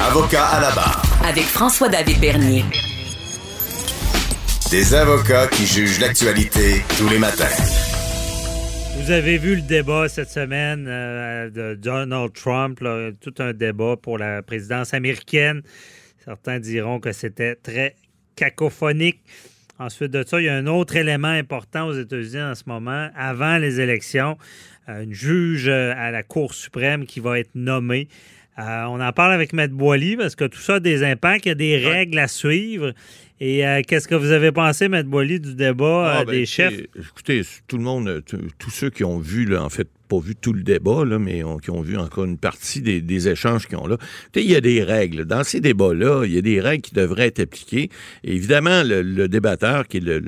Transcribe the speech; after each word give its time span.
Avocat 0.00 0.46
à 0.46 0.60
la 0.60 0.70
barre. 0.70 1.02
Avec 1.26 1.44
François-David 1.44 2.18
Bernier. 2.20 2.64
Des 4.70 4.94
avocats 4.94 5.48
qui 5.48 5.66
jugent 5.66 6.00
l'actualité 6.00 6.82
tous 6.96 7.08
les 7.08 7.18
matins. 7.18 7.44
Vous 8.96 9.10
avez 9.10 9.36
vu 9.36 9.56
le 9.56 9.60
débat 9.60 10.08
cette 10.08 10.30
semaine 10.30 10.86
euh, 10.88 11.50
de 11.50 11.74
Donald 11.74 12.32
Trump, 12.32 12.80
là, 12.80 13.10
tout 13.20 13.34
un 13.38 13.52
débat 13.52 13.96
pour 13.96 14.18
la 14.18 14.42
présidence 14.42 14.94
américaine. 14.94 15.62
Certains 16.24 16.58
diront 16.58 16.98
que 16.98 17.12
c'était 17.12 17.56
très 17.56 17.96
cacophonique. 18.34 19.20
Ensuite 19.78 20.12
de 20.12 20.24
ça, 20.26 20.40
il 20.40 20.44
y 20.44 20.48
a 20.48 20.54
un 20.54 20.68
autre 20.68 20.96
élément 20.96 21.28
important 21.28 21.88
aux 21.88 21.94
États-Unis 21.94 22.42
en 22.42 22.54
ce 22.54 22.64
moment, 22.66 23.10
avant 23.16 23.58
les 23.58 23.80
élections, 23.80 24.38
euh, 24.88 25.02
une 25.02 25.12
juge 25.12 25.68
à 25.68 26.10
la 26.10 26.22
Cour 26.22 26.54
suprême 26.54 27.04
qui 27.04 27.20
va 27.20 27.38
être 27.38 27.54
nommée. 27.54 28.08
Euh, 28.58 28.84
on 28.84 29.00
en 29.00 29.12
parle 29.12 29.32
avec 29.32 29.52
Maître 29.54 29.74
Boily 29.74 30.16
parce 30.16 30.36
que 30.36 30.44
tout 30.44 30.60
ça 30.60 30.74
a 30.74 30.80
des 30.80 31.04
impacts, 31.04 31.46
il 31.46 31.48
y 31.48 31.52
a 31.52 31.54
des 31.54 31.78
règles 31.78 32.18
à 32.18 32.28
suivre. 32.28 32.92
Et 33.40 33.66
euh, 33.66 33.80
qu'est-ce 33.86 34.06
que 34.06 34.14
vous 34.14 34.30
avez 34.30 34.52
pensé, 34.52 34.88
Maître 34.88 35.08
Boily, 35.08 35.40
du 35.40 35.54
débat 35.54 36.12
Ah, 36.12 36.20
euh, 36.20 36.24
ben, 36.24 36.32
des 36.32 36.46
chefs? 36.46 36.80
Écoutez, 36.94 37.42
tout 37.66 37.78
le 37.78 37.82
monde, 37.82 38.22
tous 38.58 38.70
ceux 38.70 38.90
qui 38.90 39.04
ont 39.04 39.18
vu, 39.18 39.46
là, 39.46 39.64
en 39.64 39.70
fait, 39.70 39.88
pas 40.12 40.20
vu 40.28 40.34
tout 40.36 40.52
le 40.52 40.62
débat, 40.62 41.04
là, 41.04 41.18
mais 41.18 41.42
qui 41.62 41.70
ont 41.70 41.80
vu 41.80 41.96
encore 41.96 42.24
une 42.24 42.36
partie 42.38 42.82
des, 42.82 43.00
des 43.00 43.28
échanges 43.28 43.66
qu'ils 43.66 43.78
ont 43.78 43.86
là. 43.86 43.96
Il 44.34 44.50
y 44.50 44.56
a 44.56 44.60
des 44.60 44.82
règles. 44.82 45.24
Dans 45.24 45.44
ces 45.44 45.60
débats-là, 45.60 46.24
il 46.26 46.32
y 46.34 46.38
a 46.38 46.42
des 46.42 46.60
règles 46.60 46.82
qui 46.82 46.94
devraient 46.94 47.28
être 47.28 47.40
appliquées. 47.40 47.88
Et 48.24 48.34
évidemment, 48.34 48.82
le, 48.82 49.00
le 49.02 49.28
débatteur, 49.28 49.86
qui 49.88 49.98
est 49.98 50.00
le, 50.00 50.20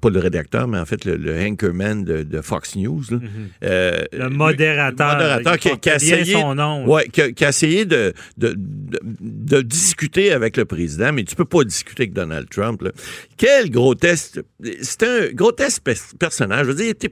pas 0.00 0.10
le 0.10 0.18
rédacteur, 0.18 0.66
mais 0.68 0.78
en 0.78 0.84
fait 0.84 1.04
le, 1.04 1.14
anchorman 1.46 2.04
de, 2.04 2.22
de 2.22 2.40
Fox 2.40 2.76
News, 2.76 3.02
là, 3.10 3.18
euh. 3.64 4.04
Le 4.12 4.28
lui- 4.28 4.36
modérateur. 4.36 5.18
le 5.18 5.22
modérateur 5.22 5.58
qui, 5.80 5.90
a 5.90 5.96
essayé, 5.96 6.32
son 6.34 6.54
nom. 6.54 6.86
ouais, 6.88 7.08
qui 7.08 7.22
a, 7.22 7.32
qui 7.32 7.44
a 7.44 7.48
essayé 7.50 7.84
de, 7.84 8.12
de, 8.36 8.54
de- 8.56 9.62
discuter 9.62 10.32
avec 10.32 10.56
le 10.56 10.64
président, 10.64 11.12
mais 11.12 11.24
tu 11.24 11.34
peux 11.36 11.44
pas 11.44 11.64
discuter 11.64 12.04
avec 12.04 12.12
Donald 12.12 12.48
Trump. 12.50 12.82
là. 12.82 12.90
Quel 13.36 13.70
grotesque... 13.70 14.40
C'est 14.82 15.02
un 15.02 15.30
grotesque 15.32 15.82
pe- 15.82 16.16
personnage. 16.18 16.66
Je 16.66 16.70
veux 16.72 16.76
dire, 16.82 16.94
tu 16.98 17.06
es 17.06 17.08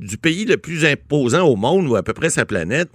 du 0.00 0.16
pays 0.18 0.44
le 0.44 0.56
plus 0.56 0.84
imposant 0.84 1.42
au 1.46 1.56
monde, 1.56 1.88
ou 1.88 1.96
à 1.96 2.02
peu 2.02 2.12
près 2.12 2.30
sa 2.30 2.44
planète. 2.44 2.88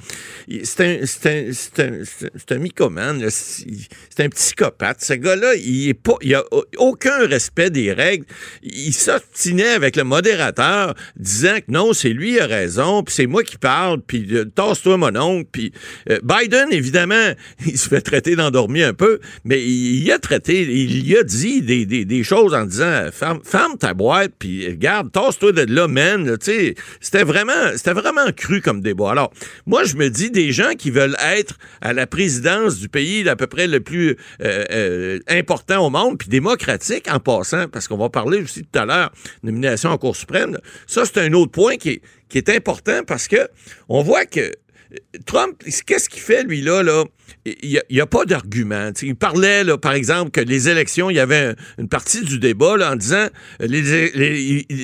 C'est 0.64 0.82
un, 0.82 1.04
un, 1.04 1.06
c'est 1.54 1.80
un, 1.80 1.92
un- 1.92 3.30
c'est 3.30 4.24
un 4.24 4.30
psychopathe. 4.30 5.04
Ce 5.04 5.14
gars-là, 5.14 5.56
il 5.56 5.90
est 5.90 5.94
pas, 5.94 6.16
il 6.22 6.34
a 6.36 6.44
aucun 6.78 7.26
respect 7.28 7.70
des 7.70 7.92
règles. 7.94 8.26
Il 8.64 8.94
s'obstinait 8.94 9.70
avec 9.70 9.96
le 9.96 10.04
modérateur, 10.04 10.96
disant 11.18 11.58
que 11.58 11.72
non, 11.72 11.94
c'est 11.94 12.10
lui 12.10 12.34
qui 12.34 12.40
a 12.40 12.48
raison, 12.48 13.04
puis 13.04 13.14
c'est 13.14 13.28
moi 13.28 13.44
qui 13.44 13.58
parle, 13.58 14.02
puis 14.02 14.26
euh, 14.32 14.46
tasse-toi 14.46 14.98
mon 14.98 15.16
oncle, 15.16 15.50
puis 15.52 15.72
euh, 16.10 16.20
Biden, 16.24 16.68
évidemment, 16.72 17.32
il 17.66 17.78
se 17.78 17.90
fait 17.90 18.02
traiter 18.02 18.36
d'endormi 18.36 18.84
un 18.84 18.94
peu, 18.94 19.20
mais 19.44 19.62
il, 19.62 20.10
a 20.12 20.20
traité, 20.20 20.62
il 20.62 21.08
y 21.08 21.18
a 21.18 21.24
dit 21.24 21.62
des, 21.62 21.86
des, 21.86 22.06
des 22.06 22.24
choses 22.24 22.54
en 22.54 22.66
disant 22.66 23.10
ferme, 23.12 23.40
ferme 23.44 23.78
ta 23.78 23.94
boîte, 23.94 24.32
puis 24.40 24.68
regarde, 24.68 25.12
tasse-toi 25.12 25.52
de 25.52 25.74
là, 25.74 25.88
man. 25.88 26.31
C'était 26.40 27.24
vraiment, 27.24 27.76
c'était 27.76 27.94
vraiment 27.94 28.32
cru 28.32 28.62
comme 28.62 28.82
débat. 28.82 29.12
Alors, 29.12 29.34
moi, 29.66 29.84
je 29.84 29.96
me 29.96 30.10
dis 30.10 30.32
des 30.32 30.52
gens 30.52 30.74
qui 30.78 30.92
veulent 30.92 31.18
être 31.24 31.58
à 31.82 31.94
la 31.94 32.08
présidence 32.08 32.78
du 32.78 32.90
pays 32.90 33.28
à 33.28 33.36
peu 33.36 33.48
près 33.48 33.68
le 33.68 33.80
plus 33.80 34.18
euh, 34.42 34.66
euh, 34.72 35.20
important 35.28 35.86
au 35.86 35.90
monde, 35.90 36.18
puis 36.18 36.30
démocratique 36.30 37.08
en 37.12 37.20
passant, 37.20 37.68
parce 37.68 37.88
qu'on 37.88 37.98
va 37.98 38.10
parler 38.10 38.42
aussi 38.42 38.64
tout 38.64 38.80
à 38.80 38.86
l'heure, 38.86 39.12
nomination 39.44 39.90
en 39.90 39.98
Cour 39.98 40.16
suprême. 40.16 40.58
Ça, 40.88 41.06
c'est 41.06 41.20
un 41.20 41.34
autre 41.34 41.52
point 41.52 41.78
qui 41.78 41.90
est, 41.90 42.02
qui 42.30 42.38
est 42.38 42.50
important 42.50 43.04
parce 43.06 43.28
que 43.28 43.48
on 43.90 44.02
voit 44.02 44.26
que 44.26 44.40
euh, 44.40 44.98
Trump, 45.26 45.62
qu'est-ce 45.86 46.10
qu'il 46.10 46.22
fait, 46.22 46.44
lui, 46.44 46.62
là, 46.62 46.84
là? 46.84 47.04
Il 47.46 47.82
n'y 47.90 48.02
a, 48.02 48.06
pas 48.06 48.26
d'argument. 48.26 48.92
Il 49.02 49.16
parlait, 49.16 49.64
là, 49.64 49.78
par 49.78 49.94
exemple, 49.94 50.32
que 50.32 50.42
les 50.42 50.70
élections, 50.70 51.10
il 51.10 51.16
y 51.16 51.20
avait 51.20 51.38
un- 51.38 51.56
une 51.78 51.88
partie 51.90 52.22
du 52.24 52.40
débat 52.40 52.76
en 52.92 52.96
disant 52.96 53.28
euh, 53.62 53.68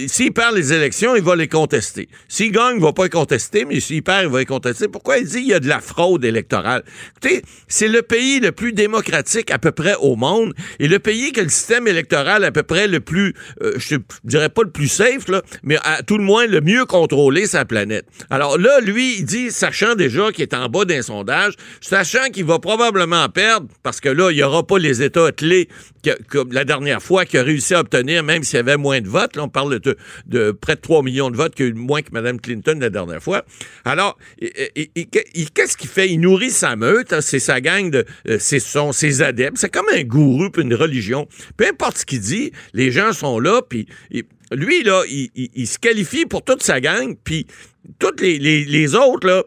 s'il 0.07 0.31
perd 0.33 0.55
les 0.55 0.73
élections, 0.73 1.15
il 1.15 1.23
va 1.23 1.35
les 1.35 1.47
contester. 1.47 2.07
S'il 2.27 2.51
gagne, 2.51 2.75
il 2.75 2.79
ne 2.79 2.83
va 2.83 2.93
pas 2.93 3.03
les 3.03 3.09
contester, 3.09 3.65
mais 3.65 3.79
s'il 3.79 4.03
perd, 4.03 4.23
il 4.23 4.29
va 4.29 4.39
les 4.39 4.45
contester. 4.45 4.87
Pourquoi 4.87 5.17
il 5.17 5.25
dit 5.25 5.39
qu'il 5.39 5.47
y 5.47 5.53
a 5.53 5.59
de 5.59 5.67
la 5.67 5.79
fraude 5.79 6.23
électorale? 6.25 6.83
Écoutez, 7.11 7.43
c'est 7.67 7.87
le 7.87 8.01
pays 8.01 8.39
le 8.39 8.51
plus 8.51 8.73
démocratique 8.73 9.51
à 9.51 9.59
peu 9.59 9.71
près 9.71 9.95
au 9.99 10.15
monde 10.15 10.53
et 10.79 10.87
le 10.87 10.99
pays 10.99 11.31
qui 11.31 11.39
a 11.39 11.43
le 11.43 11.49
système 11.49 11.87
électoral 11.87 12.43
à 12.43 12.51
peu 12.51 12.63
près 12.63 12.87
le 12.87 12.99
plus, 12.99 13.33
euh, 13.61 13.73
je 13.77 13.95
dirais 14.23 14.49
pas 14.49 14.63
le 14.63 14.71
plus 14.71 14.87
safe, 14.87 15.27
là, 15.27 15.41
mais 15.63 15.77
à 15.83 16.03
tout 16.03 16.17
le 16.17 16.23
moins 16.23 16.45
le 16.47 16.61
mieux 16.61 16.85
contrôlé 16.85 17.45
sa 17.47 17.65
planète. 17.65 18.05
Alors 18.29 18.57
là, 18.57 18.79
lui, 18.81 19.17
il 19.19 19.25
dit, 19.25 19.51
sachant 19.51 19.95
déjà 19.95 20.31
qu'il 20.31 20.43
est 20.43 20.53
en 20.53 20.69
bas 20.69 20.85
d'un 20.85 21.01
sondage, 21.01 21.53
sachant 21.81 22.29
qu'il 22.31 22.36
va 22.45 22.59
probablement 22.59 23.27
perdre, 23.29 23.67
parce 23.83 23.99
que 23.99 24.09
là, 24.09 24.31
il 24.31 24.35
n'y 24.35 24.43
aura 24.43 24.65
pas 24.65 24.77
les 24.79 25.01
États 25.01 25.31
clés 25.31 25.67
que, 26.03 26.11
comme 26.29 26.51
la 26.51 26.63
dernière 26.65 27.01
fois 27.01 27.25
qu'il 27.25 27.39
a 27.39 27.43
réussi 27.43 27.73
à 27.73 27.79
obtenir, 27.81 28.23
même 28.23 28.43
s'il 28.43 28.57
y 28.57 28.59
avait 28.59 28.77
moins 28.77 29.01
de 29.01 29.07
votes. 29.07 29.35
Là, 29.35 29.43
on 29.43 29.49
parle 29.49 29.79
de, 30.25 30.51
près 30.51 30.75
de 30.75 30.81
3 30.81 31.03
millions 31.03 31.29
de 31.31 31.37
votes, 31.37 31.55
que 31.55 31.71
moins 31.73 32.01
que 32.01 32.11
Mme 32.11 32.39
Clinton 32.39 32.77
la 32.79 32.89
dernière 32.89 33.21
fois. 33.21 33.43
Alors, 33.85 34.17
qu'est-ce 34.39 35.77
qu'il 35.77 35.89
fait? 35.89 36.09
Il 36.09 36.19
nourrit 36.19 36.51
sa 36.51 36.75
meute, 36.75 37.13
hein, 37.13 37.21
c'est 37.21 37.39
sa 37.39 37.61
gang 37.61 37.89
de... 37.89 38.05
euh, 38.27 38.37
ses 38.39 39.21
adeptes. 39.21 39.57
C'est 39.57 39.73
comme 39.73 39.87
un 39.93 40.03
gourou 40.03 40.49
puis 40.49 40.63
une 40.63 40.73
religion. 40.75 41.27
Peu 41.57 41.65
importe 41.67 41.99
ce 41.99 42.05
qu'il 42.05 42.19
dit, 42.21 42.51
les 42.73 42.91
gens 42.91 43.13
sont 43.13 43.39
là, 43.39 43.61
puis... 43.67 43.87
lui, 44.51 44.83
là, 44.83 45.03
il, 45.09 45.67
se 45.67 45.77
qualifie 45.79 46.25
pour 46.25 46.43
toute 46.43 46.63
sa 46.63 46.79
gang, 46.79 47.15
puis 47.23 47.47
toutes 47.99 48.21
les, 48.21 48.37
les- 48.39 48.65
les 48.65 48.95
autres, 48.95 49.27
là, 49.27 49.43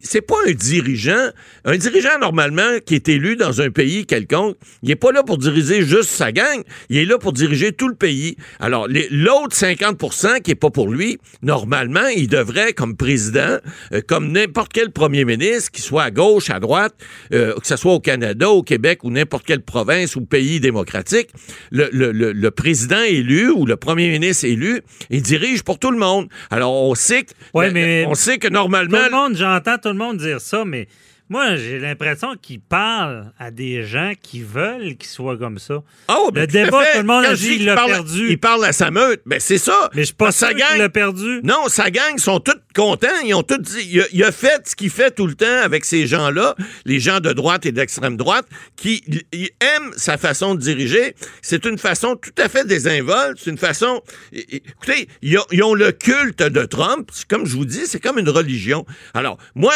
c'est 0.00 0.22
pas 0.22 0.34
un 0.48 0.52
dirigeant. 0.52 1.28
Un 1.64 1.76
dirigeant, 1.76 2.18
normalement, 2.20 2.78
qui 2.84 2.94
est 2.94 3.08
élu 3.08 3.36
dans 3.36 3.60
un 3.60 3.70
pays 3.70 4.06
quelconque, 4.06 4.56
il 4.82 4.88
n'est 4.88 4.96
pas 4.96 5.12
là 5.12 5.22
pour 5.22 5.38
diriger 5.38 5.82
juste 5.82 6.10
sa 6.10 6.32
gang, 6.32 6.62
il 6.88 6.98
est 6.98 7.04
là 7.04 7.18
pour 7.18 7.32
diriger 7.32 7.72
tout 7.72 7.88
le 7.88 7.94
pays. 7.94 8.36
Alors, 8.60 8.88
l'autre 9.10 9.54
50% 9.56 10.40
qui 10.42 10.52
est 10.52 10.54
pas 10.54 10.70
pour 10.70 10.88
lui, 10.88 11.18
normalement, 11.42 12.06
il 12.16 12.28
devrait, 12.28 12.72
comme 12.72 12.96
président, 12.96 13.58
euh, 13.92 14.00
comme 14.06 14.32
n'importe 14.32 14.72
quel 14.72 14.90
premier 14.90 15.24
ministre, 15.24 15.70
qui 15.70 15.82
soit 15.82 16.04
à 16.04 16.10
gauche, 16.10 16.50
à 16.50 16.60
droite, 16.60 16.94
euh, 17.32 17.54
que 17.60 17.66
ce 17.66 17.76
soit 17.76 17.92
au 17.92 18.00
Canada, 18.00 18.48
au 18.50 18.62
Québec 18.62 19.04
ou 19.04 19.10
n'importe 19.10 19.44
quelle 19.46 19.62
province 19.62 20.16
ou 20.16 20.22
pays 20.22 20.60
démocratique, 20.60 21.28
le, 21.70 21.88
le- 21.92 22.12
le- 22.12 22.32
le 22.32 22.50
président 22.50 23.02
élu 23.02 23.50
ou 23.50 23.66
le 23.66 23.76
premier 23.76 24.08
ministre 24.08 24.44
élu, 24.46 24.80
il 25.10 25.22
dirige 25.22 25.62
pour 25.62 25.78
tout 25.78 25.90
le 25.90 25.98
monde. 25.98 26.28
Alors, 26.50 26.72
on 26.72 26.94
sait 26.94 27.22
que, 27.24 27.30
Ouais, 27.54 27.70
mais- 27.70 28.04
on 28.08 28.14
sait 28.14 28.38
que 28.38 28.46
Tout 28.48 28.52
normalement, 28.54 28.98
le 29.04 29.10
monde, 29.10 29.36
j'entends 29.36 29.78
tout 29.90 29.98
le 29.98 30.04
monde 30.04 30.18
dire 30.18 30.40
ça, 30.40 30.64
mais 30.64 30.86
moi, 31.30 31.54
j'ai 31.56 31.78
l'impression 31.78 32.34
qu'il 32.42 32.60
parle 32.60 33.32
à 33.38 33.50
des 33.52 33.84
gens 33.84 34.12
qui 34.20 34.42
veulent 34.42 34.96
qu'il 34.96 35.08
soit 35.08 35.38
comme 35.38 35.58
ça. 35.60 35.82
Ah, 36.08 36.16
Le 36.26 36.32
ben, 36.32 36.46
tout 36.46 36.52
débat, 36.52 36.84
tout 36.92 36.98
le 36.98 37.04
monde 37.04 37.24
a 37.24 37.34
dit 37.34 37.56
qu'il 37.56 37.64
l'a 37.66 37.76
perdu. 37.76 38.26
Il 38.30 38.38
parle 38.38 38.64
à 38.64 38.72
sa 38.72 38.90
meute. 38.90 39.22
Ben, 39.26 39.38
c'est 39.38 39.58
ça. 39.58 39.88
Mais 39.94 40.02
je 40.02 40.06
suis 40.06 40.14
pas 40.14 40.32
sûr 40.32 40.48
qu'il 40.48 40.78
l'a 40.78 40.88
perdu. 40.88 41.40
Non, 41.44 41.68
sa 41.68 41.90
gang 41.92 42.18
sont 42.18 42.40
tous 42.40 42.56
contents. 42.74 43.06
Ils 43.24 43.32
ont 43.34 43.44
tous 43.44 43.58
dit. 43.58 43.88
Il 43.92 44.00
a, 44.00 44.04
il 44.12 44.24
a 44.24 44.32
fait 44.32 44.66
ce 44.68 44.74
qu'il 44.74 44.90
fait 44.90 45.12
tout 45.12 45.28
le 45.28 45.34
temps 45.34 45.46
avec 45.62 45.84
ces 45.84 46.08
gens-là, 46.08 46.56
les 46.84 46.98
gens 46.98 47.20
de 47.20 47.32
droite 47.32 47.64
et 47.64 47.70
d'extrême 47.70 48.16
droite, 48.16 48.46
qui 48.74 49.04
ils- 49.32 49.50
aiment 49.60 49.92
sa 49.96 50.18
façon 50.18 50.56
de 50.56 50.60
diriger. 50.60 51.14
C'est 51.42 51.64
une 51.64 51.78
façon 51.78 52.16
tout 52.16 52.32
à 52.38 52.48
fait 52.48 52.66
désinvolte. 52.66 53.38
C'est 53.40 53.50
une 53.50 53.58
façon. 53.58 54.02
Écoutez, 54.32 55.08
ils 55.22 55.38
ont, 55.38 55.44
ils 55.52 55.62
ont 55.62 55.74
le 55.74 55.92
culte 55.92 56.42
de 56.42 56.64
Trump. 56.64 57.08
Comme 57.28 57.46
je 57.46 57.54
vous 57.54 57.64
dis, 57.66 57.86
c'est 57.86 58.00
comme 58.00 58.18
une 58.18 58.28
religion. 58.30 58.84
Alors, 59.14 59.38
moi, 59.54 59.74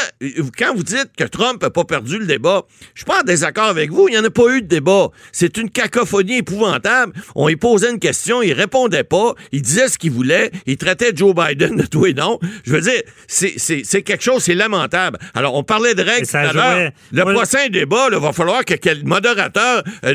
quand 0.58 0.74
vous 0.74 0.82
dites 0.82 1.10
que 1.16 1.22
Trump 1.22 1.43
n'a 1.52 1.70
pas 1.70 1.84
perdu 1.84 2.18
le 2.18 2.26
débat, 2.26 2.62
je 2.94 3.00
suis 3.00 3.04
pas 3.04 3.20
en 3.20 3.22
désaccord 3.22 3.64
avec 3.66 3.90
vous. 3.90 4.08
Il 4.08 4.12
n'y 4.12 4.18
en 4.18 4.24
a 4.24 4.30
pas 4.30 4.48
eu 4.54 4.62
de 4.62 4.66
débat. 4.66 5.08
C'est 5.32 5.56
une 5.56 5.70
cacophonie 5.70 6.38
épouvantable. 6.38 7.12
On 7.34 7.48
lui 7.48 7.56
posait 7.56 7.90
une 7.90 7.98
question, 7.98 8.42
il 8.42 8.52
répondait 8.52 9.04
pas. 9.04 9.34
Il 9.52 9.62
disait 9.62 9.88
ce 9.88 9.98
qu'il 9.98 10.12
voulait. 10.12 10.50
Il 10.66 10.76
traitait 10.76 11.12
Joe 11.14 11.34
Biden 11.34 11.76
de 11.76 11.86
tout 11.86 12.06
et 12.06 12.14
non. 12.14 12.38
Je 12.64 12.72
veux 12.72 12.80
dire, 12.80 13.02
c'est- 13.26 14.02
quelque 14.02 14.22
chose, 14.22 14.42
c'est 14.42 14.54
lamentable. 14.54 15.18
Alors, 15.34 15.54
on 15.54 15.62
parlait 15.62 15.94
de 15.94 16.02
règles 16.02 16.26
tout 16.26 16.36
à 16.36 16.52
l'heure. 16.52 16.90
Le 17.12 17.22
Moi, 17.24 17.34
prochain 17.34 17.68
débat, 17.68 18.08
il 18.12 18.18
va 18.18 18.32
falloir 18.32 18.64
que 18.64 18.74
quel 18.74 19.04
modérateur 19.04 19.82
euh, 20.04 20.14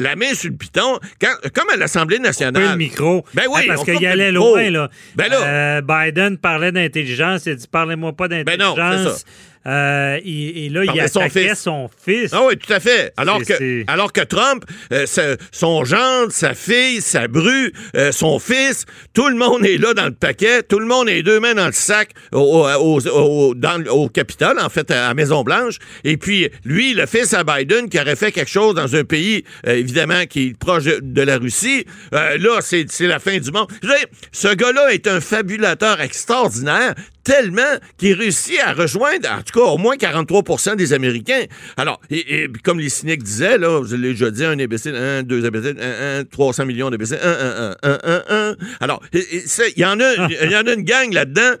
la 0.00 0.14
sur 0.34 0.50
le 0.50 0.56
piton, 0.56 0.98
quand- 1.20 1.36
comme 1.54 1.68
à 1.72 1.76
l'Assemblée 1.76 2.18
nationale. 2.18 2.70
le 2.70 2.76
micro. 2.76 3.24
Ben 3.34 3.44
oui, 3.48 3.60
Ah, 3.64 3.68
parce 3.68 3.80
on 3.80 3.84
qu'il 3.84 4.00
le 4.00 4.06
allait 4.08 4.32
loin, 4.32 4.70
là. 4.70 4.90
Ben 5.16 5.28
là. 5.30 5.42
Euh, 5.42 5.80
Biden 5.82 6.38
parlait 6.38 6.72
d'intelligence. 6.72 7.46
Il 7.46 7.52
a 7.52 7.54
dit 7.54 7.66
Parlez-moi 7.70 8.12
pas 8.12 8.28
Ben 8.28 8.44
non, 8.58 8.74
d'intelligence. 8.74 9.24
Euh, 9.66 10.18
et, 10.24 10.66
et 10.66 10.68
là, 10.70 10.84
il 10.84 11.08
son 11.10 11.20
attaquait 11.20 11.48
fils. 11.50 11.58
son 11.58 11.90
fils. 12.02 12.30
Ah 12.32 12.40
oui, 12.46 12.56
tout 12.56 12.72
à 12.72 12.80
fait. 12.80 13.12
Alors 13.18 13.40
que, 13.40 13.54
c'est- 13.56 13.84
alors 13.88 14.10
que 14.12 14.22
Trump, 14.22 14.64
euh, 14.92 15.04
son 15.52 15.84
gendre, 15.84 16.32
sa 16.32 16.54
fille, 16.54 17.02
sa 17.02 17.28
bru, 17.28 17.70
euh, 17.94 18.10
son 18.10 18.38
fils, 18.38 18.86
tout 19.12 19.28
le 19.28 19.36
monde 19.36 19.66
est 19.66 19.76
là 19.76 19.92
dans 19.92 20.06
le 20.06 20.12
paquet, 20.14 20.62
tout 20.62 20.78
le 20.78 20.86
monde 20.86 21.10
est 21.10 21.22
deux 21.22 21.40
mains 21.40 21.54
dans 21.54 21.66
le 21.66 21.72
sac 21.72 22.10
au, 22.32 22.38
au, 22.38 23.00
au- 23.00 23.06
au- 23.08 23.54
dans 23.54 23.76
le- 23.76 23.92
au 23.92 24.08
Capitole, 24.08 24.58
en 24.58 24.70
fait, 24.70 24.90
à 24.90 25.08
la 25.08 25.14
Maison-Blanche. 25.14 25.76
Et 26.04 26.16
puis, 26.16 26.48
lui, 26.64 26.94
le 26.94 27.04
fils 27.04 27.34
à 27.34 27.44
Biden, 27.44 27.88
qui 27.90 28.00
aurait 28.00 28.16
fait 28.16 28.32
quelque 28.32 28.50
chose 28.50 28.74
dans 28.74 28.96
un 28.96 29.04
pays, 29.04 29.44
évidemment, 29.66 30.24
qui 30.24 30.46
est 30.48 30.58
proche 30.58 30.84
de- 30.84 31.00
de 31.02 31.22
la 31.22 31.36
Russie, 31.36 31.84
là, 32.12 32.60
c'est 32.62 32.86
la 33.00 33.18
fin 33.18 33.36
du 33.38 33.50
monde. 33.50 33.68
Dire, 33.82 33.92
ce 34.32 34.48
gars-là 34.54 34.94
est 34.94 35.06
un 35.06 35.20
fabulateur 35.20 36.00
extraordinaire, 36.00 36.94
tellement 37.24 37.62
qu'il 37.98 38.14
réussit 38.14 38.58
à 38.60 38.72
rejoindre, 38.72 39.28
en 39.30 39.42
tout 39.42 39.58
cas, 39.58 39.66
au 39.66 39.78
moins 39.78 39.96
43% 39.96 40.76
des 40.76 40.92
Américains. 40.92 41.44
Alors, 41.76 42.00
et, 42.10 42.48
comme 42.64 42.78
les 42.78 42.88
cyniques 42.88 43.22
disaient, 43.22 43.58
là, 43.58 43.82
je 43.84 43.96
l'ai 43.96 44.10
déjà 44.10 44.30
dit, 44.30 44.44
un 44.44 44.58
imbécile, 44.58 44.94
un, 44.96 45.22
deux 45.22 45.44
imbéciles, 45.44 45.76
un, 45.80 46.20
un, 46.20 46.24
300 46.24 46.66
millions 46.66 46.90
d'imbéciles, 46.90 47.18
un, 47.22 47.28
un, 47.30 47.76
un, 47.82 47.98
un, 48.04 48.22
un, 48.28 48.56
Alors, 48.80 49.02
il 49.12 49.52
y 49.76 49.84
en 49.84 50.00
a, 50.00 50.28
il 50.28 50.50
y 50.50 50.56
en 50.56 50.66
a 50.66 50.72
une 50.72 50.82
gang 50.82 51.12
là-dedans. 51.12 51.52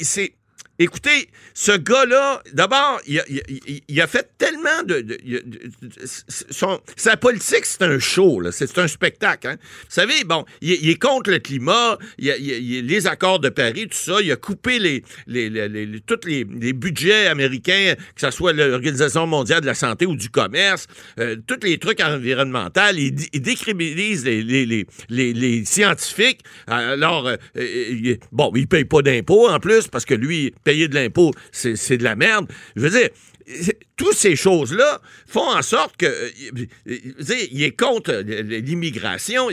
C'est 0.00 0.32
Écoutez, 0.78 1.30
ce 1.54 1.72
gars-là, 1.72 2.42
d'abord, 2.52 3.00
il, 3.06 4.00
a 4.00 4.06
fait 4.06 4.28
tellement 4.36 4.82
de. 4.84 5.06
sa 6.96 7.16
politique, 7.16 7.64
c'est 7.64 7.82
un 7.82 7.98
show, 7.98 8.42
c'est 8.50 8.78
un 8.78 8.86
spectacle. 8.86 9.48
Hein. 9.48 9.56
Vous 9.58 9.86
savez, 9.88 10.24
bon, 10.24 10.44
il, 10.60 10.90
est 10.90 11.00
contre 11.00 11.30
le 11.30 11.38
climat, 11.38 11.96
il, 12.18 12.86
les 12.86 13.06
accords 13.06 13.40
de 13.40 13.48
Paris, 13.48 13.88
tout 13.88 13.96
ça. 13.96 14.20
Il 14.20 14.30
a 14.30 14.36
coupé 14.36 14.78
les, 14.78 15.02
les, 15.26 16.00
tous 16.06 16.26
les, 16.26 16.44
budgets 16.44 17.28
américains, 17.28 17.94
que 18.14 18.20
ce 18.20 18.30
soit 18.30 18.52
l'Organisation 18.52 19.26
mondiale 19.26 19.62
de 19.62 19.66
la 19.66 19.74
santé 19.74 20.04
ou 20.04 20.14
du 20.14 20.28
commerce, 20.28 20.88
euh, 21.18 21.36
tous 21.46 21.60
les 21.62 21.78
trucs 21.78 22.00
environnementaux. 22.00 22.80
Il, 22.94 23.14
décriminalise 23.40 24.26
les, 24.26 25.64
scientifiques. 25.64 26.40
Alors, 26.66 27.28
euh, 27.28 28.16
bon, 28.30 28.52
il 28.54 28.68
paye 28.68 28.84
pas 28.84 29.00
d'impôts 29.00 29.48
en 29.48 29.58
plus 29.58 29.88
parce 29.88 30.04
que 30.04 30.14
lui, 30.14 30.52
payer 30.66 30.88
de 30.88 30.94
l'impôt, 30.96 31.30
c'est 31.52 31.96
de 31.96 32.04
la 32.04 32.16
merde. 32.16 32.48
Je 32.74 32.82
veux 32.82 32.90
dire, 32.90 33.08
toutes 33.96 34.16
ces 34.16 34.34
choses-là 34.34 35.00
font 35.26 35.48
en 35.48 35.62
sorte 35.62 35.96
que 35.96 36.06
euh, 36.06 36.98
il 37.52 37.62
est 37.62 37.76
contre 37.76 38.12
l'immigration. 38.12 39.48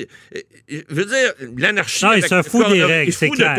Je 0.67 0.81
veux 0.89 1.05
dire, 1.05 1.33
l'anarchie. 1.55 2.03
Non, 2.03 2.13
il 2.13 2.23
se 2.23 2.41
fout 2.41 2.67
des 2.71 2.83
règles, 2.83 3.13
c'est 3.13 3.29
clair. 3.29 3.55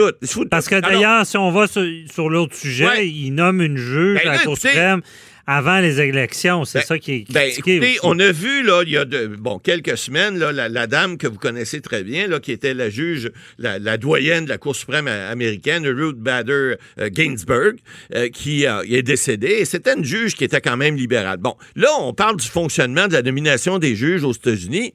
Parce 0.51 0.69
que 0.69 0.81
d'ailleurs, 0.81 1.25
si 1.25 1.37
on 1.37 1.53
va 1.53 1.67
sur, 1.69 2.29
l'autre 2.29 2.57
sujet, 2.57 3.09
il 3.09 3.31
nomme 3.31 3.63
une 3.63 3.77
juge 3.77 4.21
ben 4.25 4.31
à 4.31 4.33
la 4.33 4.39
Cour 4.41 4.59
suprême 4.59 5.01
avant 5.47 5.81
les 5.81 6.01
élections. 6.01 6.65
C'est 6.65 6.81
ben, 6.81 6.85
ça 6.85 6.99
qui 6.99 7.13
est 7.13 7.33
ben, 7.33 7.51
écoutez, 7.51 7.99
on 8.03 8.19
a 8.19 8.33
vu, 8.33 8.63
là, 8.63 8.83
il 8.85 8.93
y 8.93 8.97
a 8.97 9.05
de, 9.05 9.27
bon, 9.27 9.59
quelques 9.59 9.97
semaines, 9.97 10.39
là, 10.39 10.53
la, 10.53 10.87
dame 10.87 11.19
que 11.19 11.27
vous 11.27 11.39
connaissez 11.39 11.81
très 11.81 12.03
bien, 12.05 12.27
là, 12.27 12.41
qui 12.41 12.53
était 12.53 12.75
la 12.75 12.91
juge, 12.91 13.31
la, 13.59 13.97
doyenne 13.97 14.45
de 14.45 14.51
la 14.51 14.59
Cour 14.59 14.77
suprême 14.77 15.09
américaine, 15.09 15.87
Ruth 15.87 16.19
Bader 16.19 16.75
euh, 16.99 17.11
Ginsburg, 17.13 17.75
euh, 18.15 18.29
qui 18.29 18.65
est 18.65 19.03
décédée. 19.03 19.57
Et 19.61 19.65
c'était 19.65 19.95
une 19.95 20.05
juge 20.05 20.35
qui 20.35 20.45
était 20.45 20.61
quand 20.61 20.77
même 20.77 20.97
libérale. 20.97 21.39
Bon, 21.39 21.57
là, 21.77 21.89
on 22.01 22.13
parle 22.13 22.37
du 22.37 22.47
fonctionnement 22.47 23.09
de 23.09 23.13
la 23.13 23.23
nomination 23.23 23.79
des 23.79 23.95
juges 23.95 24.25
aux 24.25 24.33
États-Unis. 24.33 24.93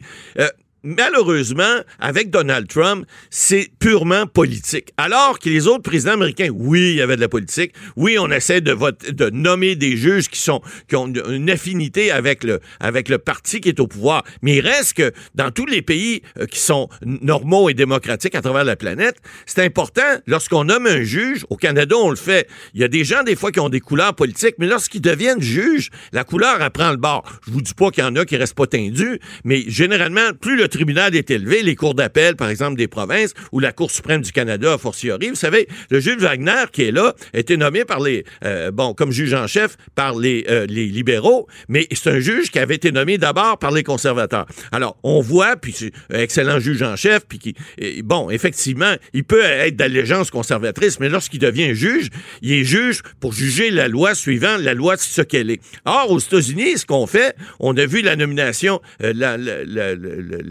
Malheureusement, 0.83 1.79
avec 1.99 2.29
Donald 2.29 2.67
Trump, 2.67 3.05
c'est 3.29 3.69
purement 3.79 4.27
politique. 4.27 4.93
Alors 4.95 5.39
que 5.39 5.49
les 5.49 5.67
autres 5.67 5.83
présidents 5.83 6.13
américains, 6.13 6.47
oui, 6.53 6.91
il 6.91 6.95
y 6.95 7.01
avait 7.01 7.17
de 7.17 7.21
la 7.21 7.27
politique. 7.27 7.73
Oui, 7.97 8.17
on 8.17 8.31
essaie 8.31 8.61
de, 8.61 8.73
de 9.11 9.29
nommer 9.29 9.75
des 9.75 9.97
juges 9.97 10.29
qui 10.29 10.39
sont 10.39 10.61
qui 10.87 10.95
ont 10.95 11.07
une 11.07 11.49
affinité 11.49 12.11
avec 12.11 12.45
le 12.45 12.61
avec 12.79 13.09
le 13.09 13.17
parti 13.17 13.59
qui 13.59 13.67
est 13.67 13.79
au 13.81 13.87
pouvoir. 13.87 14.23
Mais 14.41 14.57
il 14.57 14.61
reste 14.61 14.93
que 14.93 15.11
dans 15.35 15.51
tous 15.51 15.65
les 15.65 15.81
pays 15.81 16.21
euh, 16.37 16.45
qui 16.45 16.59
sont 16.59 16.87
normaux 17.01 17.69
et 17.69 17.73
démocratiques 17.73 18.35
à 18.35 18.41
travers 18.41 18.63
la 18.63 18.77
planète, 18.77 19.17
c'est 19.45 19.65
important 19.65 20.01
lorsqu'on 20.27 20.63
nomme 20.63 20.87
un 20.87 21.03
juge. 21.03 21.45
Au 21.49 21.57
Canada, 21.57 21.97
on 21.97 22.09
le 22.09 22.15
fait. 22.15 22.47
Il 22.73 22.79
y 22.79 22.85
a 22.85 22.87
des 22.87 23.03
gens 23.03 23.23
des 23.23 23.35
fois 23.35 23.51
qui 23.51 23.59
ont 23.59 23.69
des 23.69 23.81
couleurs 23.81 24.15
politiques, 24.15 24.55
mais 24.59 24.67
lorsqu'ils 24.67 25.01
deviennent 25.01 25.41
juges, 25.41 25.89
la 26.13 26.23
couleur 26.23 26.61
apprend 26.61 26.91
le 26.91 26.97
bord. 26.97 27.23
Je 27.45 27.51
vous 27.51 27.61
dis 27.61 27.73
pas 27.73 27.91
qu'il 27.91 28.03
y 28.05 28.07
en 28.07 28.15
a 28.15 28.23
qui 28.23 28.37
restent 28.37 28.55
pas 28.55 28.67
tendus, 28.67 29.19
mais 29.43 29.65
généralement, 29.67 30.31
plus 30.39 30.55
le 30.55 30.68
tribunal 30.69 31.15
est 31.15 31.29
élevé, 31.31 31.61
les 31.61 31.75
cours 31.75 31.95
d'appel, 31.95 32.35
par 32.35 32.49
exemple, 32.49 32.77
des 32.77 32.87
provinces, 32.87 33.33
ou 33.51 33.59
la 33.59 33.71
Cour 33.71 33.91
suprême 33.91 34.21
du 34.21 34.31
Canada, 34.31 34.73
a 34.73 34.77
fortiori. 34.77 35.29
Vous 35.29 35.35
savez, 35.35 35.67
le 35.89 35.99
juge 35.99 36.17
Wagner, 36.17 36.65
qui 36.71 36.83
est 36.83 36.91
là, 36.91 37.13
a 37.33 37.37
été 37.37 37.57
nommé 37.57 37.85
par 37.85 37.99
les, 37.99 38.23
euh, 38.45 38.71
bon, 38.71 38.93
comme 38.93 39.11
juge 39.11 39.33
en 39.33 39.47
chef 39.47 39.75
par 39.95 40.17
les, 40.17 40.45
euh, 40.49 40.65
les 40.67 40.85
libéraux, 40.85 41.47
mais 41.67 41.87
c'est 41.91 42.09
un 42.09 42.19
juge 42.19 42.51
qui 42.51 42.59
avait 42.59 42.75
été 42.75 42.91
nommé 42.91 43.17
d'abord 43.17 43.57
par 43.59 43.71
les 43.71 43.83
conservateurs. 43.83 44.45
Alors, 44.71 44.97
on 45.03 45.21
voit, 45.21 45.55
puis 45.55 45.73
c'est 45.73 45.91
un 46.11 46.19
excellent 46.19 46.59
juge 46.59 46.81
en 46.81 46.95
chef, 46.95 47.25
puis 47.27 47.39
qui, 47.39 47.55
bon, 48.03 48.29
effectivement, 48.29 48.93
il 49.13 49.23
peut 49.23 49.43
être 49.43 49.75
d'allégeance 49.75 50.31
conservatrice, 50.31 50.99
mais 50.99 51.09
lorsqu'il 51.09 51.39
devient 51.39 51.73
juge, 51.75 52.09
il 52.41 52.53
est 52.53 52.63
juge 52.63 53.01
pour 53.19 53.33
juger 53.33 53.71
la 53.71 53.87
loi 53.87 54.15
suivant 54.15 54.57
la 54.57 54.73
loi 54.73 54.97
ce 54.97 55.21
qu'elle 55.21 55.51
est. 55.51 55.61
Or, 55.85 56.11
aux 56.11 56.19
États-Unis, 56.19 56.79
ce 56.79 56.85
qu'on 56.85 57.07
fait, 57.07 57.35
on 57.59 57.75
a 57.77 57.85
vu 57.85 58.01
la 58.01 58.15
nomination 58.15 58.81
euh, 59.03 59.13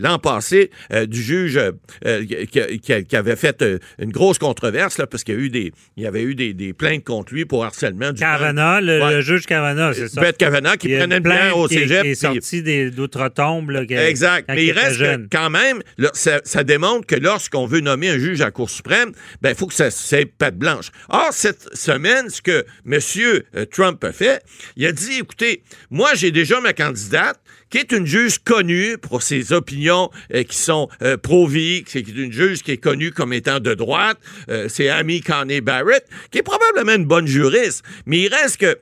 l'an 0.08 0.18
passé 0.18 0.70
euh, 0.92 1.06
du 1.06 1.22
juge 1.22 1.56
euh, 1.56 1.72
euh, 2.06 2.24
qui, 2.24 3.16
avait 3.16 3.36
fait 3.36 3.64
une 3.98 4.10
grosse 4.10 4.38
controverse 4.38 4.98
là, 4.98 5.06
parce 5.06 5.24
qu'il 5.24 5.34
y 5.34 5.38
a 5.38 5.40
eu 5.40 5.50
des 5.50 5.72
il 5.96 6.02
y 6.02 6.06
avait 6.06 6.22
eu 6.22 6.34
des, 6.34 6.54
des 6.54 6.72
plaintes 6.72 7.04
contre 7.04 7.34
lui 7.34 7.44
pour 7.44 7.64
harcèlement 7.64 8.12
du 8.12 8.20
Kavanaugh, 8.20 8.80
le, 8.82 9.20
juge 9.20 9.46
Kavanaugh, 9.46 9.92
c'est 9.92 10.08
ça. 10.08 10.20
Brett 10.20 10.36
Kavanaugh 10.36 10.76
qui 10.76 10.88
prenait 10.88 11.16
une 11.16 11.22
plainte 11.22 11.54
au 11.54 11.68
cégep 11.68 12.02
qui 12.02 12.08
est 12.08 12.14
sorti 12.14 12.90
d'outre-tombe 12.90 13.70
Exact, 13.90 14.48
mais 14.48 14.66
il 14.66 14.72
reste 14.72 15.02
quand 15.30 15.50
même 15.50 15.80
ça, 16.12 16.40
ça, 16.44 16.64
démontre 16.64 17.06
que 17.06 17.16
lorsqu'on 17.16 17.66
veut 17.66 17.80
nommer 17.80 18.10
un 18.10 18.18
juge 18.18 18.40
à 18.40 18.46
la 18.46 18.50
Cour 18.50 18.70
suprême, 18.70 19.12
ben 19.42 19.50
il 19.50 19.56
faut 19.56 19.66
que 19.66 19.74
ça 19.74 19.90
c'est 19.90 20.26
patte 20.26 20.56
blanche. 20.56 20.90
Or 21.08 21.28
cette 21.32 21.74
semaine 21.76 22.30
ce 22.30 22.42
que 22.42 22.64
M. 22.86 23.66
Trump 23.70 24.02
a 24.04 24.12
fait, 24.12 24.42
il 24.76 24.86
a 24.86 24.92
dit 24.92 25.18
écoutez, 25.20 25.62
moi 25.90 26.10
j'ai 26.14 26.30
déjà 26.30 26.60
ma 26.60 26.72
candidate 26.72 27.40
qui 27.70 27.78
est 27.78 27.92
une 27.92 28.06
juge 28.06 28.38
connue 28.38 28.96
pour 28.98 29.22
ses 29.22 29.52
opinions 29.52 29.97
euh, 30.34 30.42
qui 30.42 30.56
sont 30.56 30.88
euh, 31.02 31.16
pro-vie, 31.16 31.84
c'est 31.86 32.06
une 32.06 32.32
juge 32.32 32.62
qui 32.62 32.72
est 32.72 32.78
connue 32.78 33.12
comme 33.12 33.32
étant 33.32 33.60
de 33.60 33.74
droite, 33.74 34.18
euh, 34.48 34.68
c'est 34.68 34.88
Amy 34.88 35.20
Coney 35.20 35.60
Barrett, 35.60 36.04
qui 36.30 36.38
est 36.38 36.42
probablement 36.42 36.94
une 36.94 37.06
bonne 37.06 37.26
juriste, 37.26 37.82
mais 38.06 38.20
il 38.20 38.34
reste 38.34 38.58
que 38.58 38.78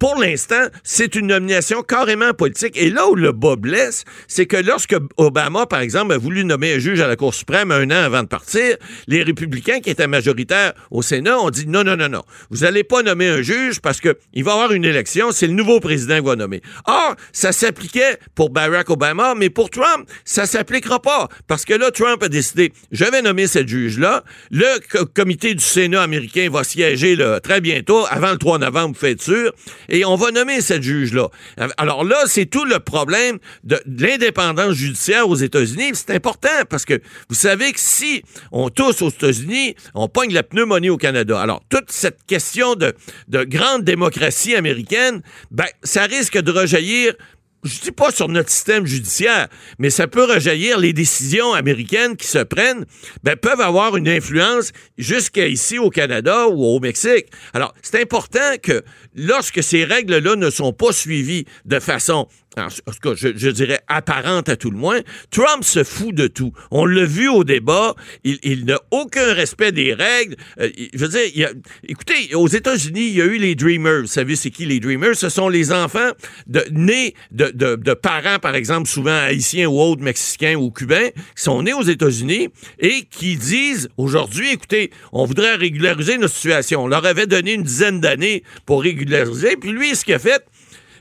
pour 0.00 0.18
l'instant, 0.18 0.66
c'est 0.82 1.14
une 1.14 1.26
nomination 1.26 1.82
carrément 1.82 2.32
politique. 2.32 2.74
Et 2.76 2.88
là 2.88 3.06
où 3.08 3.14
le 3.14 3.32
bas 3.32 3.56
blesse, 3.56 4.04
c'est 4.26 4.46
que 4.46 4.56
lorsque 4.56 4.96
Obama, 5.18 5.66
par 5.66 5.80
exemple, 5.80 6.14
a 6.14 6.18
voulu 6.18 6.42
nommer 6.44 6.72
un 6.72 6.78
juge 6.78 7.00
à 7.00 7.06
la 7.06 7.16
Cour 7.16 7.34
suprême 7.34 7.70
un 7.70 7.84
an 7.90 8.02
avant 8.02 8.22
de 8.22 8.28
partir, 8.28 8.76
les 9.06 9.22
républicains 9.22 9.80
qui 9.80 9.90
étaient 9.90 10.06
majoritaires 10.06 10.72
au 10.90 11.02
Sénat 11.02 11.38
ont 11.38 11.50
dit 11.50 11.66
non, 11.68 11.84
non, 11.84 11.96
non, 11.96 12.08
non. 12.08 12.22
Vous 12.48 12.60
n'allez 12.60 12.82
pas 12.82 13.02
nommer 13.02 13.28
un 13.28 13.42
juge 13.42 13.80
parce 13.80 14.00
que 14.00 14.16
il 14.32 14.42
va 14.42 14.52
y 14.52 14.54
avoir 14.54 14.72
une 14.72 14.86
élection, 14.86 15.32
c'est 15.32 15.46
le 15.46 15.52
nouveau 15.52 15.80
président 15.80 16.16
qui 16.16 16.24
va 16.24 16.34
nommer. 16.34 16.62
Or, 16.86 17.14
ça 17.32 17.52
s'appliquait 17.52 18.16
pour 18.34 18.48
Barack 18.48 18.88
Obama, 18.88 19.34
mais 19.36 19.50
pour 19.50 19.68
Trump, 19.68 20.08
ça 20.24 20.46
s'appliquera 20.46 21.02
pas. 21.02 21.28
Parce 21.46 21.66
que 21.66 21.74
là, 21.74 21.90
Trump 21.90 22.22
a 22.22 22.28
décidé, 22.28 22.72
je 22.90 23.04
vais 23.04 23.20
nommer 23.20 23.46
cette 23.46 23.68
juge-là. 23.68 24.24
Le 24.50 25.04
comité 25.12 25.52
du 25.52 25.62
Sénat 25.62 26.00
américain 26.00 26.48
va 26.50 26.64
siéger 26.64 27.16
là, 27.16 27.38
très 27.40 27.60
bientôt, 27.60 28.06
avant 28.08 28.30
le 28.30 28.38
3 28.38 28.60
novembre, 28.60 28.94
vous 28.94 29.06
faites 29.06 29.20
sûr 29.20 29.52
et 29.90 30.04
on 30.04 30.16
va 30.16 30.30
nommer 30.30 30.60
cette 30.60 30.82
juge-là. 30.82 31.28
Alors 31.76 32.04
là, 32.04 32.22
c'est 32.26 32.46
tout 32.46 32.64
le 32.64 32.78
problème 32.78 33.38
de, 33.64 33.80
l'indépendance 33.86 34.74
judiciaire 34.74 35.28
aux 35.28 35.36
États-Unis. 35.36 35.90
C'est 35.94 36.14
important 36.14 36.48
parce 36.68 36.84
que 36.84 37.00
vous 37.28 37.34
savez 37.34 37.72
que 37.72 37.80
si 37.80 38.22
on 38.52 38.70
tousse 38.70 39.02
aux 39.02 39.10
États-Unis, 39.10 39.74
on 39.94 40.08
pogne 40.08 40.32
la 40.32 40.42
pneumonie 40.42 40.90
au 40.90 40.96
Canada. 40.96 41.40
Alors, 41.40 41.60
toute 41.68 41.90
cette 41.90 42.24
question 42.26 42.74
de, 42.74 42.94
de 43.28 43.44
grande 43.44 43.84
démocratie 43.84 44.54
américaine, 44.54 45.22
ben, 45.50 45.66
ça 45.82 46.04
risque 46.04 46.38
de 46.38 46.52
rejaillir 46.52 47.14
je 47.62 47.80
dis 47.80 47.92
pas 47.92 48.10
sur 48.10 48.28
notre 48.28 48.50
système 48.50 48.86
judiciaire, 48.86 49.48
mais 49.78 49.90
ça 49.90 50.06
peut 50.06 50.24
rejaillir 50.24 50.78
les 50.78 50.92
décisions 50.92 51.52
américaines 51.52 52.16
qui 52.16 52.26
se 52.26 52.38
prennent, 52.38 52.86
ben, 53.22 53.36
peuvent 53.36 53.60
avoir 53.60 53.96
une 53.96 54.08
influence 54.08 54.72
jusqu'à 54.96 55.46
ici 55.46 55.78
au 55.78 55.90
Canada 55.90 56.48
ou 56.48 56.64
au 56.64 56.80
Mexique. 56.80 57.26
Alors, 57.52 57.74
c'est 57.82 58.00
important 58.00 58.56
que 58.62 58.82
lorsque 59.14 59.62
ces 59.62 59.84
règles-là 59.84 60.36
ne 60.36 60.50
sont 60.50 60.72
pas 60.72 60.92
suivies 60.92 61.44
de 61.66 61.80
façon 61.80 62.28
en 62.56 62.68
tout 62.68 63.14
cas, 63.14 63.14
je, 63.14 63.48
dirais 63.48 63.78
apparente 63.86 64.48
à 64.48 64.56
tout 64.56 64.70
le 64.70 64.76
moins, 64.76 65.00
Trump 65.30 65.62
se 65.62 65.84
fout 65.84 66.14
de 66.14 66.26
tout. 66.26 66.52
On 66.72 66.84
l'a 66.84 67.04
vu 67.04 67.28
au 67.28 67.44
débat, 67.44 67.94
il, 68.24 68.64
n'a 68.64 68.80
aucun 68.90 69.32
respect 69.34 69.70
des 69.70 69.94
règles. 69.94 70.36
Euh, 70.60 70.68
je 70.92 71.06
veux 71.06 71.08
dire, 71.08 71.50
écoutez, 71.86 72.34
aux 72.34 72.48
États-Unis, 72.48 73.06
il 73.06 73.14
y 73.14 73.22
a 73.22 73.26
eu 73.26 73.38
les 73.38 73.54
Dreamers. 73.54 74.02
Vous 74.02 74.06
savez, 74.08 74.34
c'est 74.34 74.50
qui 74.50 74.66
les 74.66 74.80
Dreamers? 74.80 75.14
Ce 75.14 75.28
sont 75.28 75.48
les 75.48 75.72
enfants 75.72 76.10
de, 76.48 76.64
nés 76.72 77.14
de, 77.30 77.50
de, 77.50 77.94
parents, 77.94 78.38
par 78.40 78.56
exemple, 78.56 78.88
souvent 78.88 79.16
haïtiens 79.16 79.68
ou 79.68 79.80
autres, 79.80 80.02
mexicains 80.02 80.56
ou 80.56 80.70
cubains, 80.70 81.10
qui 81.36 81.42
sont 81.42 81.62
nés 81.62 81.72
aux 81.72 81.82
États-Unis 81.82 82.48
et 82.80 83.04
qui 83.10 83.36
disent 83.36 83.88
aujourd'hui, 83.96 84.50
écoutez, 84.50 84.90
on 85.12 85.24
voudrait 85.24 85.54
régulariser 85.54 86.18
notre 86.18 86.34
situation. 86.34 86.84
On 86.84 86.88
leur 86.88 87.06
avait 87.06 87.28
donné 87.28 87.54
une 87.54 87.62
dizaine 87.62 88.00
d'années 88.00 88.42
pour 88.66 88.82
régulariser, 88.82 89.56
puis 89.56 89.70
lui, 89.70 89.94
ce 89.94 90.04
qu'il 90.04 90.14
a 90.14 90.18
fait, 90.18 90.44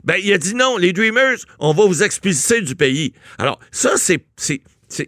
ben, 0.03 0.15
il 0.21 0.31
a 0.33 0.37
dit 0.37 0.55
non, 0.55 0.77
les 0.77 0.93
Dreamers, 0.93 1.37
on 1.59 1.73
va 1.73 1.85
vous 1.85 2.03
expulser 2.03 2.61
du 2.61 2.75
pays. 2.75 3.13
Alors, 3.37 3.59
ça, 3.71 3.93
c'est, 3.97 4.23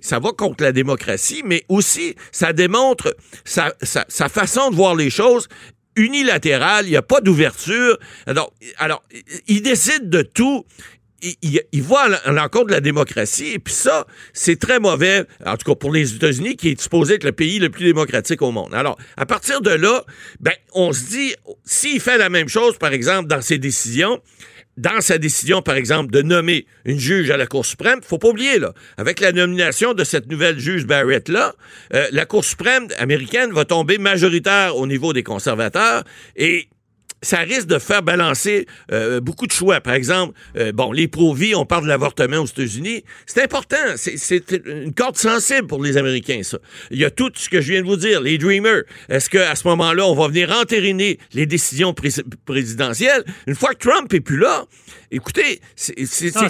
ça 0.02 0.20
va 0.20 0.32
contre 0.32 0.64
la 0.64 0.72
démocratie, 0.72 1.44
mais 1.46 1.64
aussi, 1.70 2.16
ça 2.32 2.54
démontre 2.54 3.16
sa, 3.44 3.74
façon 4.30 4.70
de 4.70 4.76
voir 4.76 4.96
les 4.96 5.10
choses 5.10 5.48
unilatérale, 5.98 6.86
il 6.86 6.92
n'y 6.92 6.98
a 6.98 7.02
pas 7.02 7.20
d'ouverture. 7.20 7.98
Alors, 8.26 8.54
alors, 8.78 9.04
il 9.48 9.62
décide 9.62 10.10
de 10.10 10.22
tout 10.22 10.66
il, 11.22 11.36
il, 11.42 11.62
il 11.72 11.86
à 11.94 12.32
l'encontre 12.32 12.68
de 12.68 12.72
la 12.72 12.82
démocratie. 12.82 13.52
Et 13.54 13.60
puis 13.60 13.74
ça, 13.74 14.06
c'est 14.34 14.60
très 14.60 14.80
mauvais, 14.80 15.26
en 15.46 15.58
tout 15.58 15.72
cas 15.72 15.76
pour 15.76 15.92
les 15.92 16.16
États-Unis, 16.16 16.56
qui 16.56 16.70
est 16.70 16.82
supposé 16.82 17.16
être 17.16 17.24
le 17.24 17.32
pays 17.32 17.60
le 17.60 17.70
plus 17.70 17.86
démocratique 17.86 18.42
au 18.42 18.52
monde. 18.52 18.74
Alors, 18.74 18.98
à 19.18 19.26
partir 19.26 19.62
de 19.62 19.72
là, 19.72 20.04
ben, 20.40 20.54
on 20.74 20.94
se 20.94 21.04
dit, 21.06 21.36
s'il 21.66 22.00
fait 22.00 22.18
la 22.18 22.30
même 22.30 22.48
chose, 22.48 22.78
par 22.78 22.94
exemple, 22.94 23.28
dans 23.28 23.42
ses 23.42 23.58
décisions, 23.58 24.22
dans 24.78 25.02
sa 25.02 25.18
décision, 25.18 25.62
par 25.62 25.76
exemple, 25.76 26.12
de 26.12 26.22
nommer 26.22 26.66
une 26.86 27.00
juge 27.00 27.30
à 27.30 27.38
la 27.38 27.46
Cour 27.46 27.66
suprême, 27.66 28.00
faut 28.02 28.18
pas 28.18 28.30
oublier, 28.30 28.60
là, 28.60 28.74
avec 28.98 29.20
la 29.20 29.32
nomination 29.32 29.94
de 29.94 30.04
cette 30.04 30.30
nouvelle 30.30 30.60
juge 30.60 30.86
Barrett-là, 30.86 31.54
euh, 31.94 32.08
la 32.12 32.26
Cour 32.26 32.46
suprême 32.46 32.88
américaine 32.98 33.52
va 33.52 33.66
tomber 33.66 33.98
majoritaire 33.98 34.78
au 34.78 34.88
niveau 34.88 35.14
des 35.14 35.24
conservateurs 35.24 36.04
et 36.36 36.68
ça 37.22 37.40
risque 37.40 37.68
de 37.68 37.80
faire 37.80 38.02
balancer 38.02 38.66
euh, 38.92 39.20
beaucoup 39.20 39.46
de 39.46 39.52
choix. 39.52 39.80
Par 39.80 39.94
exemple, 39.94 40.34
euh, 40.58 40.72
bon, 40.72 40.92
les 40.92 41.08
pro-vie, 41.08 41.54
on 41.56 41.66
parle 41.66 41.84
de 41.84 41.90
l'avortement 41.90 42.38
aux 42.38 42.46
États-Unis. 42.46 43.04
C'est 43.26 43.44
important. 43.44 43.78
C'est 43.96 44.44
une 44.66 44.94
corde 44.94 45.18
sensible 45.18 45.68
pour 45.68 45.84
les 45.84 45.98
Américains, 45.98 46.42
ça. 46.44 46.58
Il 46.90 47.00
y 47.00 47.06
a 47.06 47.12
tout 47.12 47.32
ce 47.36 47.50
que 47.50 47.62
je 47.62 47.72
viens 47.72 47.82
de 47.82 47.88
vous 47.88 47.98
dire, 47.98 48.22
les 48.22 48.38
Dreamers. 48.38 48.84
Est-ce 49.10 49.30
qu'à 49.30 49.56
ce, 49.56 49.68
moment-là, 49.68 50.06
on 50.06 50.16
va 50.16 50.28
venir 50.28 50.52
entériner 50.52 51.20
les 51.34 51.46
décisions 51.46 51.94
présidentielles? 52.46 53.24
Une 53.48 53.56
fois 53.56 53.74
que 53.74 53.88
Trump 53.88 54.12
est 54.14 54.20
plus 54.20 54.38
là, 54.38 54.66
écoutez, 55.12 55.62
c'est 55.76 55.94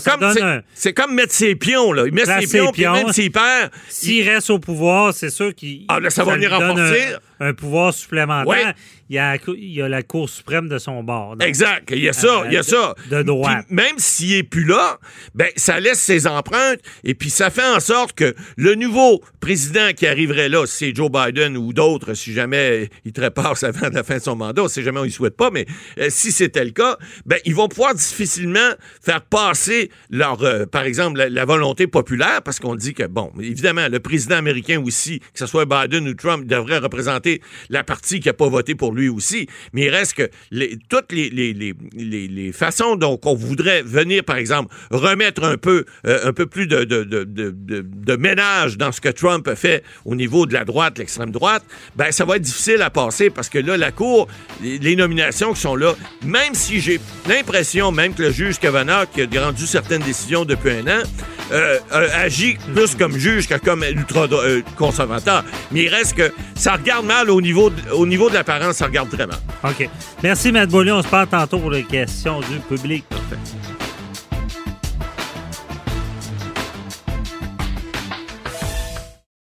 comme, 0.03 0.33
c'est 0.73 0.93
comme 0.93 1.15
mettre 1.15 1.33
ses 1.33 1.55
pions, 1.55 1.91
là. 1.91 2.03
Il 2.05 2.13
met 2.13 2.25
ses 2.25 2.47
pions, 2.47 2.71
puis 2.71 2.85
même 2.85 3.11
s'il 3.11 3.31
perd... 3.31 3.71
S'il 3.89 4.27
reste 4.27 4.49
au 4.49 4.59
pouvoir, 4.59 5.13
c'est 5.13 5.29
sûr 5.29 5.53
qu'il... 5.53 5.85
Ah, 5.89 5.99
là, 5.99 6.09
ça, 6.09 6.23
va 6.23 6.35
venir 6.35 6.51
renforcer... 6.51 7.15
Un, 7.39 7.55
pouvoir 7.55 7.91
supplémentaire. 7.91 8.75
Il, 9.09 9.15
y 9.15 9.19
a, 9.19 9.35
il 9.35 9.73
y 9.73 9.81
a 9.81 9.89
la 9.89 10.03
Cour 10.03 10.29
suprême 10.29 10.60
de 10.67 10.77
son 10.77 11.03
bord. 11.03 11.35
exact. 11.39 11.91
Il 11.91 12.03
y 12.03 12.09
a 12.09 12.13
ça, 12.13 12.43
il 12.45 12.53
y 12.53 12.57
a 12.57 12.63
ça. 12.63 12.95
De 13.09 13.21
droite. 13.23 13.65
même 13.69 13.97
s'il 13.97 14.33
est 14.33 14.43
plus 14.43 14.65
là, 14.65 14.99
ben, 15.35 15.47
ça 15.55 15.79
laisse 15.79 15.99
ses 15.99 16.27
empreintes 16.27 16.79
et 17.03 17.15
puis 17.15 17.29
ça 17.29 17.49
fait 17.49 17.67
en 17.67 17.79
sorte 17.79 18.13
que 18.13 18.35
le 18.57 18.75
nouveau 18.75 19.21
président 19.39 19.91
qui 19.95 20.07
arriverait 20.07 20.49
là, 20.49 20.65
si 20.65 20.85
c'est 20.85 20.95
Joe 20.95 21.09
Biden 21.11 21.57
ou 21.57 21.73
d'autres, 21.73 22.13
si 22.13 22.33
jamais 22.33 22.89
il 23.05 23.13
trépasse 23.13 23.63
avant 23.63 23.89
la 23.91 24.03
fin 24.03 24.17
de 24.17 24.21
son 24.21 24.35
mandat, 24.35 24.67
si 24.67 24.83
jamais 24.83 24.99
on 24.99 25.05
ne 25.05 25.09
souhaite 25.09 25.35
pas, 25.35 25.51
mais 25.51 25.65
euh, 25.97 26.07
si 26.09 26.31
c'était 26.31 26.63
le 26.63 26.71
cas, 26.71 26.97
ben, 27.25 27.37
ils 27.45 27.55
vont 27.55 27.67
pouvoir 27.67 27.93
difficilement 27.95 28.71
faire 29.01 29.21
passer 29.21 29.91
leur, 30.09 30.43
euh, 30.43 30.65
par 30.65 30.83
exemple, 30.83 31.21
la, 31.21 31.45
volonté 31.45 31.87
populaire, 31.87 32.41
parce 32.43 32.59
qu'on 32.59 32.75
dit 32.75 32.93
que, 32.93 33.03
bon, 33.03 33.31
évidemment, 33.39 33.87
le 33.89 33.99
président 33.99 34.35
américain 34.35 34.81
aussi, 34.83 35.19
que 35.19 35.39
ce 35.39 35.45
soit 35.45 35.65
Biden 35.65 36.07
ou 36.07 36.13
Trump, 36.13 36.45
devrait 36.45 36.77
représenter 36.77 37.41
la 37.69 37.83
partie 37.83 38.19
qui 38.19 38.27
n'a 38.27 38.33
pas 38.33 38.47
voté 38.47 38.75
pour 38.75 38.93
lui 38.93 39.09
aussi. 39.09 39.47
Mais 39.73 39.85
il 39.85 39.89
reste 39.89 40.13
que 40.13 40.29
les, 40.51 40.77
toutes 40.89 41.11
les, 41.13 41.29
les, 41.29 41.73
les, 41.93 42.51
façons 42.51 42.97
dont 42.97 43.19
on 43.23 43.33
voudrait 43.33 43.81
venir, 43.83 44.23
par 44.23 44.35
exemple, 44.35 44.73
remettre 44.91 45.43
un 45.43 45.57
peu, 45.57 45.85
euh, 46.05 46.27
un 46.27 46.33
peu 46.33 46.45
plus 46.45 46.67
de, 46.67 46.83
de, 46.83 47.03
de, 47.03 47.23
de, 47.23 48.15
ménage 48.17 48.77
dans 48.77 48.91
ce 48.91 48.99
que 48.99 49.09
Trump 49.09 49.47
a 49.47 49.55
fait 49.55 49.83
au 50.03 50.13
niveau 50.15 50.45
de 50.45 50.53
la 50.53 50.65
droite, 50.65 50.97
l'extrême 50.97 51.31
droite, 51.31 51.63
ben 51.95 52.11
ça 52.11 52.25
va 52.25 52.35
être 52.35 52.41
difficile 52.41 52.81
à 52.81 52.89
passer 52.89 53.29
parce 53.29 53.47
que 53.47 53.59
là, 53.59 53.77
la 53.77 53.91
Cour, 53.91 54.27
les 54.61 54.95
nominations 54.95 55.53
qui 55.53 55.61
sont 55.61 55.75
là, 55.75 55.95
même 56.23 56.53
si 56.53 56.81
j'ai 56.81 56.99
l'impression 57.27 57.91
même 57.91 58.13
que 58.13 58.23
le 58.23 58.31
juge 58.31 58.59
Kavanaugh, 58.59 59.07
qui 59.13 59.21
a 59.21 59.45
rendu 59.45 59.65
certaines 59.65 60.01
décisions 60.01 60.43
depuis 60.43 60.71
un 60.71 60.87
an, 60.87 61.03
euh, 61.51 61.79
agit 62.13 62.57
plus 62.73 62.95
comme 62.95 63.17
juge 63.17 63.47
que 63.47 63.55
comme 63.55 63.83
ultra-conservateur. 63.83 65.39
Euh, 65.39 65.67
Mais 65.71 65.83
il 65.83 65.89
reste 65.89 66.15
que 66.15 66.31
ça 66.55 66.73
regarde 66.73 67.05
mal 67.05 67.29
au 67.29 67.41
niveau 67.41 67.69
de, 67.69 67.91
au 67.91 68.05
niveau 68.05 68.29
de 68.29 68.35
l'apparence, 68.35 68.77
ça 68.77 68.85
regarde 68.85 69.09
très 69.09 69.27
mal. 69.27 69.37
OK. 69.63 69.89
Merci, 70.23 70.51
Matt 70.51 70.69
Beaulieu. 70.69 70.93
On 70.93 71.03
se 71.03 71.07
parle 71.07 71.27
tantôt 71.27 71.59
pour 71.59 71.71
les 71.71 71.83
questions 71.83 72.39
du 72.39 72.59
public. 72.69 73.05
Parfait. 73.09 73.37